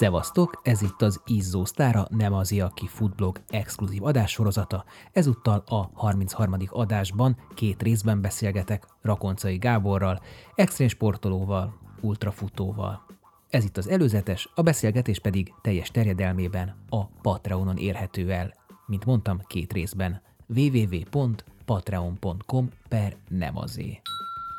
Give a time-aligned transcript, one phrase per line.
[0.00, 4.84] Szevasztok, ez itt az Izzó Sztára, nem az aki futblog exkluzív adássorozata.
[5.12, 6.56] Ezúttal a 33.
[6.68, 10.20] adásban két részben beszélgetek Rakoncai Gáborral,
[10.54, 13.06] extrém sportolóval, ultrafutóval.
[13.50, 18.54] Ez itt az előzetes, a beszélgetés pedig teljes terjedelmében a Patreonon érhető el.
[18.86, 20.22] Mint mondtam, két részben.
[20.46, 24.00] www.patreon.com per nem azé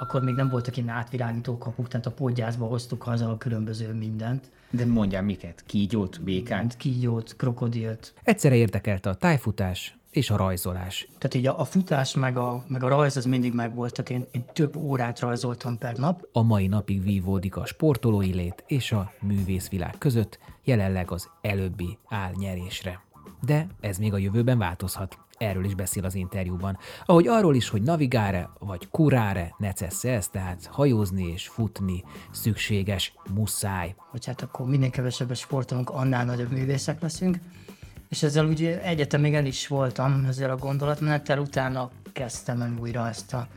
[0.02, 4.50] akkor még nem voltak ilyen átvilágító kapuk, tehát a podgyászba hoztuk haza a különböző mindent.
[4.70, 5.64] De mondjál miket?
[5.66, 6.78] Kígyót, békát?
[6.78, 8.14] Kígyót, krokodilt.
[8.24, 11.08] Egyszerre érdekelte a tájfutás és a rajzolás.
[11.18, 14.28] Tehát így a, a futás meg a, meg a rajz az mindig megvolt, tehát én,
[14.32, 16.28] én több órát rajzoltam per nap.
[16.32, 22.32] A mai napig vívódik a sportolói lét és a művészvilág között, jelenleg az előbbi áll
[22.36, 23.04] nyerésre.
[23.42, 26.78] De ez még a jövőben változhat erről is beszél az interjúban.
[27.06, 33.96] Ahogy arról is, hogy navigáre vagy kuráre necessez, tehát hajózni és futni szükséges, muszáj.
[33.98, 37.38] Hogy hát akkor minél kevesebbet sportolunk, annál nagyobb művészek leszünk.
[38.10, 43.08] És ezzel ugye egyetem még el is voltam ezzel a gondolatmenettel, utána kezdtem el újra
[43.08, 43.48] ezt a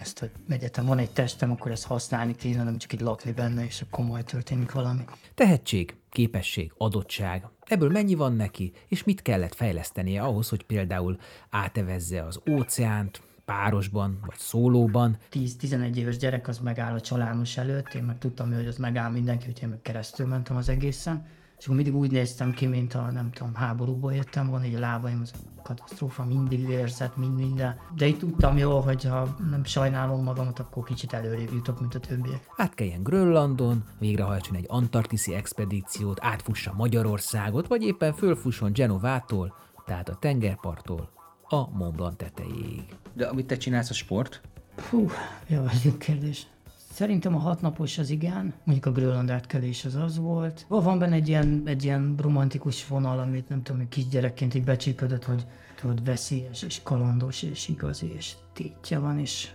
[0.00, 3.64] ezt, hogy egyetem van egy testem, akkor ezt használni kéne, nem csak így lakni benne,
[3.64, 5.04] és akkor majd történik valami.
[5.34, 7.46] Tehetség, képesség, adottság.
[7.64, 11.18] Ebből mennyi van neki, és mit kellett fejlesztenie ahhoz, hogy például
[11.50, 15.16] átevezze az óceánt, párosban, vagy szólóban.
[15.32, 19.44] 10-11 éves gyerek az megáll a családos előtt, én meg tudtam, hogy az megáll mindenki,
[19.44, 21.26] hogy én meg keresztül mentem az egészen
[21.58, 24.78] és akkor mindig úgy néztem ki, mint a nem tudom, háborúból jöttem volna, így a
[24.78, 27.76] lábaim az katasztrófa, mindig érzett, mind minden.
[27.96, 32.00] De így tudtam jól, hogy ha nem sajnálom magamat, akkor kicsit előrébb jutok, mint a
[32.00, 32.46] többiek.
[32.56, 39.54] Átkeljen Grönlandon, végrehajtson egy antarktiszi expedíciót, átfussa Magyarországot, vagy éppen fölfusson Genovától,
[39.86, 41.10] tehát a tengerparttól
[41.48, 42.96] a Mont Blanc tetejéig.
[43.12, 44.40] De amit te csinálsz a sport?
[44.90, 45.08] Hú,
[45.46, 46.46] jó, ez jó kérdés.
[46.94, 50.64] Szerintem a hatnapos az igen, mondjuk a Grönland átkelés az az volt.
[50.68, 55.46] Van benne egy ilyen, egy ilyen romantikus vonal, amit nem tudom, kisgyerekként így becsípődött, hogy
[55.80, 59.50] tudod, veszélyes és kalandos és igazi és tétje van, és,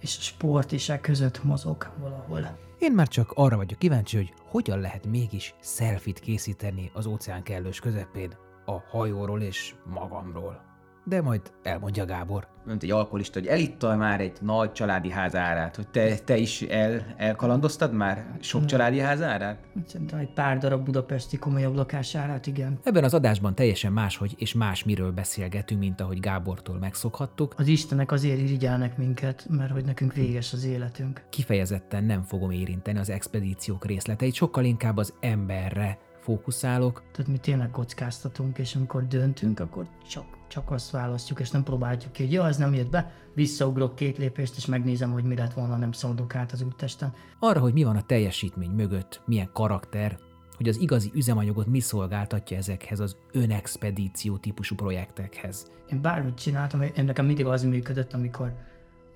[0.00, 2.58] és a sport is e között mozog valahol.
[2.78, 7.80] Én már csak arra vagyok kíváncsi, hogy hogyan lehet mégis selfit készíteni az óceán kellős
[7.80, 8.32] közepén
[8.64, 10.73] a hajóról és magamról
[11.04, 12.46] de majd elmondja Gábor.
[12.66, 16.62] Mint egy alkoholista, hogy elittal már egy nagy családi ház árát, hogy te, te is
[16.62, 19.58] el, elkalandoztad már sok családi ház árát?
[19.86, 22.78] Szerintem egy pár darab budapesti komolyabb lakás árát, igen.
[22.82, 27.54] Ebben az adásban teljesen máshogy és más miről beszélgetünk, mint ahogy Gábortól megszokhattuk.
[27.56, 31.22] Az Istenek azért irigyelnek minket, mert hogy nekünk véges az életünk.
[31.30, 37.02] Kifejezetten nem fogom érinteni az expedíciók részleteit, sokkal inkább az emberre fókuszálok.
[37.12, 42.12] Tehát mi tényleg kockáztatunk, és amikor döntünk, akkor csak, csak azt választjuk, és nem próbáljuk
[42.12, 45.52] ki, hogy ja, az nem jött be, visszaugrok két lépést, és megnézem, hogy mi lett
[45.52, 47.12] volna, nem szaladok át az úttesten.
[47.38, 50.18] Arra, hogy mi van a teljesítmény mögött, milyen karakter,
[50.56, 55.66] hogy az igazi üzemanyagot mi szolgáltatja ezekhez az önexpedíció típusú projektekhez.
[55.90, 58.52] Én bármit csináltam, én nekem mindig az működött, amikor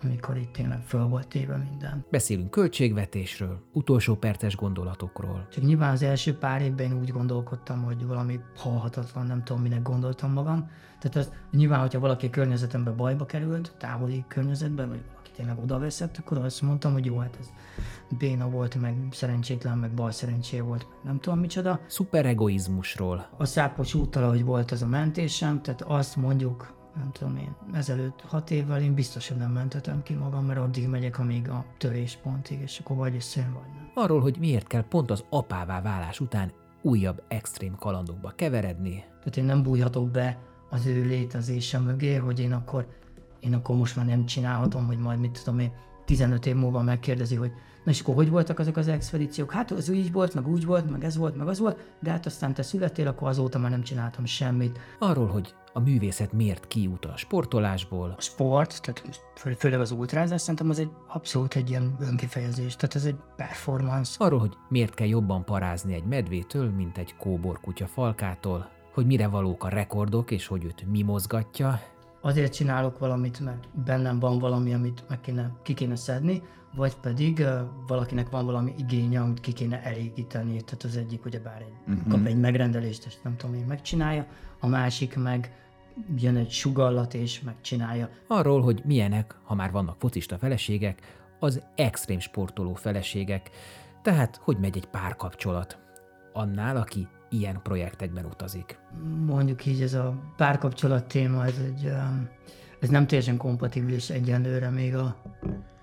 [0.03, 2.05] amikor itt tényleg föl volt téve minden.
[2.11, 5.47] Beszélünk költségvetésről, utolsó perces gondolatokról.
[5.51, 9.83] Csak nyilván az első pár évben én úgy gondolkodtam, hogy valami halhatatlan, nem tudom, minek
[9.83, 10.71] gondoltam magam.
[10.99, 16.17] Tehát az, nyilván, hogyha valaki környezetembe bajba került, távoli környezetben, vagy valaki tényleg oda veszett,
[16.17, 17.51] akkor azt mondtam, hogy jó, hát ez
[18.19, 21.81] béna volt, meg szerencsétlen, meg bal szerencsé volt, meg nem tudom micsoda.
[21.87, 23.29] Szuperegoizmusról.
[23.37, 28.21] A szápos úttal, hogy volt az a mentésem, tehát azt mondjuk, nem tudom én, ezelőtt
[28.21, 32.61] hat évvel én biztos, hogy nem mentetem ki magam, mert addig megyek, amíg a töréspontig,
[32.61, 33.91] és akkor vagy összejön, vagy nem.
[33.95, 39.05] Arról, hogy miért kell pont az apává válás után újabb extrém kalandokba keveredni.
[39.09, 40.39] Tehát én nem bújhatok be
[40.71, 42.87] az ő létezése mögé, hogy én akkor,
[43.41, 45.73] én akkor most már nem csinálhatom, hogy majd mit tudom én,
[46.05, 47.53] 15 év múlva megkérdezi, hogy
[47.85, 49.53] na és akkor hogy voltak azok az expedíciók?
[49.53, 52.27] Hát az így volt, meg úgy volt, meg ez volt, meg az volt, de hát
[52.27, 54.79] aztán te születtél, akkor azóta már nem csináltam semmit.
[54.99, 58.15] Arról, hogy a művészet miért kiút a sportolásból.
[58.17, 62.95] A sport, tehát fő, főleg az ultrázás, szerintem az egy abszolút egy ilyen önkifejezés, tehát
[62.95, 64.25] ez egy performance.
[64.25, 69.65] Arról, hogy miért kell jobban parázni egy medvétől, mint egy kóborkutya falkától, hogy mire valók
[69.65, 71.81] a rekordok, és hogy őt mi mozgatja.
[72.21, 76.43] Azért csinálok valamit, mert bennem van valami, amit meg kéne, ki kéne szedni,
[76.75, 80.63] vagy pedig uh, valakinek van valami igénye, amit ki kéne elégíteni.
[80.65, 82.13] Tehát az egyik ugyebár egy, uh-huh.
[82.13, 84.27] kap egy megrendelést, és nem tudom én megcsinálja,
[84.61, 85.53] a másik meg
[86.17, 88.11] jön egy sugallat és megcsinálja.
[88.27, 91.01] Arról, hogy milyenek, ha már vannak focista feleségek,
[91.41, 93.51] az extrém sportoló feleségek,
[94.03, 95.79] tehát hogy megy egy párkapcsolat
[96.33, 98.79] annál, aki ilyen projektekben utazik.
[99.27, 101.93] Mondjuk így ez a párkapcsolat téma, ez, egy,
[102.81, 105.17] ez nem teljesen kompatibilis egyenlőre még a,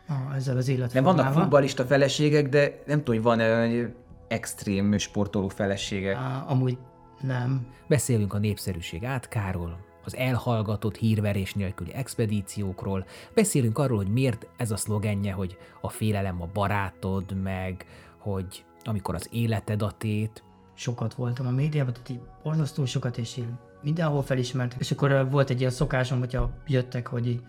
[0.07, 1.13] a, ezzel az életformával.
[1.13, 3.89] Nem vannak futbalista feleségek, de nem tudom, hogy van-e
[4.27, 6.15] extrém sportoló felesége?
[6.15, 6.77] Á, amúgy
[7.21, 7.67] nem.
[7.87, 14.77] Beszélünk a népszerűség átkáról, az elhallgatott hírverés nélküli expedíciókról, beszélünk arról, hogy miért ez a
[14.77, 17.85] szlogenje, hogy a félelem a barátod, meg
[18.19, 20.43] hogy amikor az életed a tét.
[20.75, 23.47] Sokat voltam a médiában, tehát így borzasztó sokat, és így
[23.81, 24.79] mindenhol felismertek.
[24.79, 27.41] És akkor volt egy ilyen szokásom, hogyha jöttek, hogy így,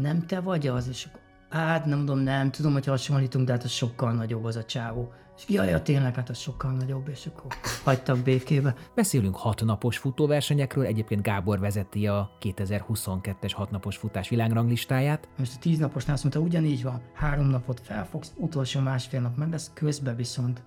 [0.00, 1.20] nem te vagy az, és akkor
[1.52, 5.12] hát nem tudom, nem, tudom, hogy hasonlítunk, de hát az sokkal nagyobb az a csávó.
[5.36, 7.52] És jaj, ja, tényleg, hát az sokkal nagyobb, és akkor
[7.84, 8.74] hagytak békébe.
[8.94, 15.28] Beszélünk hatnapos futóversenyekről, egyébként Gábor vezeti a 2022-es hatnapos futás világranglistáját.
[15.38, 19.50] Most a tíz naposnál azt mondta, ugyanígy van, három napot felfogsz, utolsó másfél nap meg
[19.50, 20.62] lesz, közben viszont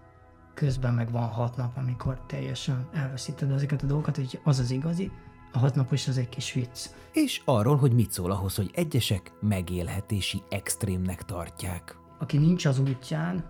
[0.55, 5.11] közben meg van hat nap, amikor teljesen elveszíted ezeket a dolgokat, hogy az az igazi,
[5.51, 6.89] a hat napos az egy kis vicc.
[7.13, 11.97] És arról, hogy mit szól ahhoz, hogy egyesek megélhetési extrémnek tartják.
[12.19, 13.45] Aki nincs az útján,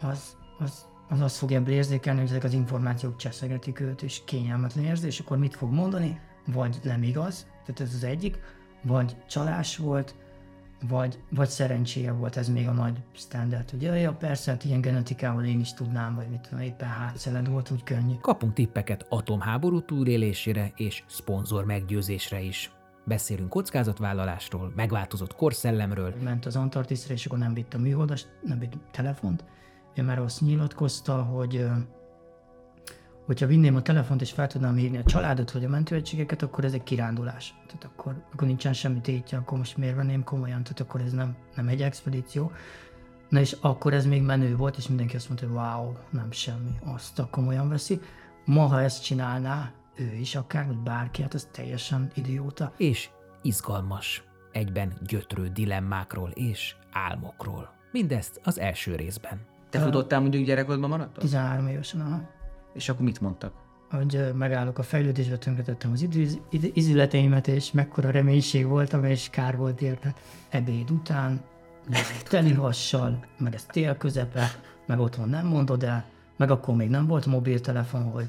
[0.00, 4.84] az, az, az azt fogja ebből érzékelni, hogy ezek az információk cseszegetik őt, és kényelmetlen
[4.84, 6.20] érzi, és akkor mit fog mondani?
[6.46, 8.38] Vagy nem igaz, tehát ez az egyik,
[8.82, 10.14] vagy csalás volt,
[10.88, 15.44] vagy, vagy szerencséje volt, ez még a nagy standard, hogy ja, persze, hát ilyen genetikával
[15.44, 18.14] én is tudnám, vagy mit tudom, éppen hátszeled volt, úgy könnyű.
[18.20, 22.72] Kapunk tippeket atomháború túlélésére és szponzor meggyőzésre is.
[23.06, 26.14] Beszélünk kockázatvállalásról, megváltozott korszellemről.
[26.22, 29.44] Ment az Antarktiszra, és akkor nem vitt a műholdas, nem vitt telefont.
[29.94, 31.66] Ő már azt nyilatkozta, hogy
[33.24, 36.72] hogyha vinném a telefont és fel tudnám írni a családot vagy a mentőegységeket, akkor ez
[36.72, 37.54] egy kirándulás.
[37.66, 41.36] Tehát akkor, akkor nincsen semmi tétje, akkor most miért venném komolyan, tehát akkor ez nem,
[41.56, 42.52] nem egy expedíció.
[43.28, 46.78] Na és akkor ez még menő volt, és mindenki azt mondta, hogy wow, nem semmi,
[46.84, 48.00] azt a komolyan veszi.
[48.44, 52.72] Ma, ha ezt csinálná, ő is akár, vagy bárki, hát ez teljesen idióta.
[52.76, 53.08] És
[53.42, 57.72] izgalmas, egyben gyötrő dilemmákról és álmokról.
[57.92, 59.40] Mindezt az első részben.
[59.70, 61.18] Te futottál mondjuk gyerekkodban maradt?
[61.18, 62.33] 13 évesen, aha.
[62.74, 63.64] És akkor mit mondtak?
[63.96, 69.56] hogy megállok a fejlődésbe, tönkretettem az idő, id- izületeimet, és mekkora reménység voltam, és kár
[69.56, 70.14] volt érte.
[70.48, 71.40] Ebéd után,
[72.28, 74.46] teli hassal, meg ez tél közepe,
[74.86, 76.04] meg otthon nem mondod el,
[76.36, 78.28] meg akkor még nem volt mobiltelefon, hogy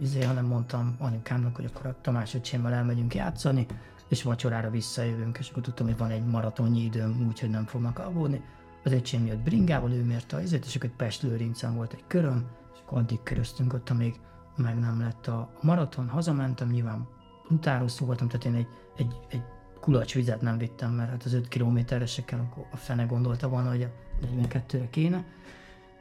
[0.00, 3.66] izé, hanem mondtam anyukámnak, hogy akkor a Tamás öcsémmel elmegyünk játszani,
[4.08, 8.42] és vacsorára visszajövünk, és akkor tudtam, hogy van egy maratonnyi időm, úgyhogy nem fognak aggódni.
[8.84, 12.04] Az öcsém jött bringával, ő mérte az izét, és akkor egy Pest Lőrincen volt egy
[12.06, 12.46] köröm,
[12.92, 14.20] addig köröztünk ott, amíg
[14.56, 17.08] meg nem lett a maraton, hazamentem, nyilván
[17.48, 18.66] brutális szó voltam, tehát én egy,
[18.96, 19.42] egy, egy
[19.80, 23.48] kulacs vizet nem vittem, mert hát az 5 kilométerre se kell, akkor a fene gondolta
[23.48, 23.88] volna, hogy a
[24.26, 25.24] 42-re kéne.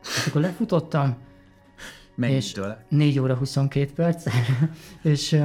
[0.01, 1.17] És akkor lefutottam,
[2.15, 2.77] Mennyitől?
[2.89, 4.25] 4 óra 22 perc,
[5.01, 5.41] és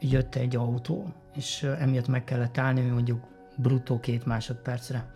[0.00, 3.24] jött egy autó, és emiatt meg kellett állni, mondjuk
[3.56, 5.14] bruttó két másodpercre.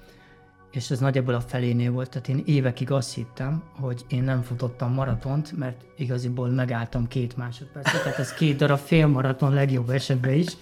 [0.71, 4.93] És ez nagyjából a felénél volt, tehát én évekig azt hittem, hogy én nem futottam
[4.93, 10.57] maratont, mert igaziból megálltam két másodpercet, tehát ez két darab fél maraton legjobb esetben is.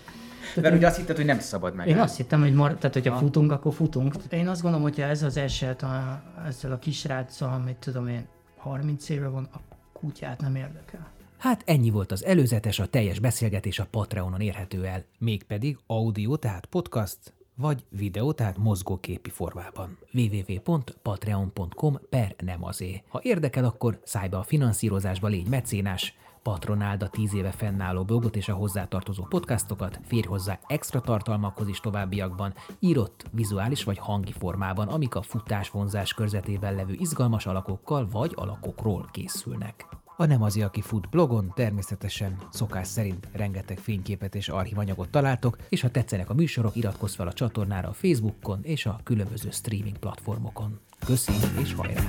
[0.54, 1.88] Mert ugye azt hitted, hogy nem szabad meg.
[1.88, 4.14] Én azt hittem, hogy mar- tehát, hogyha futunk, akkor futunk.
[4.30, 8.26] Én azt gondolom, hogyha ez az eset a, ezzel a kisráccal, amit tudom én,
[8.56, 9.58] 30 éve van, a
[9.92, 11.06] kutyát nem érdekel.
[11.38, 16.66] Hát ennyi volt az előzetes, a teljes beszélgetés a Patreonon érhető el, mégpedig audio, tehát
[16.66, 17.18] podcast,
[17.58, 19.98] vagy videó, tehát mozgóképi formában.
[20.12, 23.02] www.patreon.com per nem azé.
[23.08, 28.36] Ha érdekel, akkor szállj be a finanszírozásba, légy mecénás, patronáld a 10 éve fennálló blogot
[28.36, 34.88] és a hozzátartozó podcastokat, férj hozzá extra tartalmakhoz is továbbiakban, írott, vizuális vagy hangi formában,
[34.88, 39.97] amik a futás-vonzás körzetében levő izgalmas alakokkal vagy alakokról készülnek.
[40.20, 45.80] A Nem az, aki fut blogon természetesen szokás szerint rengeteg fényképet és archívanyagot találtok, és
[45.80, 50.78] ha tetszenek a műsorok, iratkozz fel a csatornára a Facebookon és a különböző streaming platformokon.
[51.06, 52.08] Köszi és hajrá!